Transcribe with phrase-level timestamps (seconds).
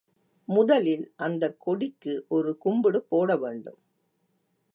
[0.47, 3.79] முதலில் அந்தக் கொடிக்கு ஒரு கும்பிடு போட வேண்டும்.